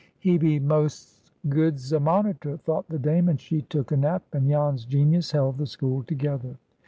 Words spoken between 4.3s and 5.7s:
and Jan's genius held the